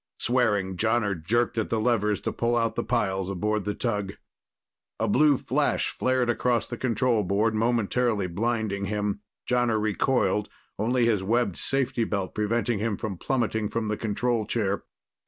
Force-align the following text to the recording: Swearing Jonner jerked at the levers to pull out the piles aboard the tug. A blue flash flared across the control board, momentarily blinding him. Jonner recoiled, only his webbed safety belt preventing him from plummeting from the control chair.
Swearing 0.17 0.77
Jonner 0.77 1.13
jerked 1.13 1.59
at 1.59 1.69
the 1.69 1.79
levers 1.79 2.19
to 2.21 2.33
pull 2.33 2.55
out 2.57 2.73
the 2.73 2.83
piles 2.83 3.29
aboard 3.29 3.65
the 3.65 3.75
tug. 3.75 4.13
A 4.99 5.07
blue 5.07 5.37
flash 5.37 5.89
flared 5.89 6.27
across 6.27 6.65
the 6.65 6.75
control 6.75 7.21
board, 7.21 7.53
momentarily 7.53 8.25
blinding 8.25 8.85
him. 8.85 9.19
Jonner 9.47 9.79
recoiled, 9.79 10.49
only 10.79 11.05
his 11.05 11.21
webbed 11.21 11.57
safety 11.57 12.03
belt 12.03 12.33
preventing 12.33 12.79
him 12.79 12.97
from 12.97 13.15
plummeting 13.15 13.69
from 13.69 13.89
the 13.89 13.95
control 13.95 14.47
chair. 14.47 14.85